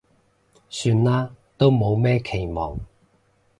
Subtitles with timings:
[0.67, 2.75] 算啦，都冇咩期望